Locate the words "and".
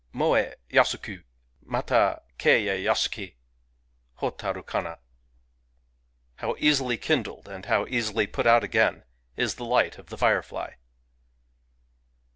7.47-7.67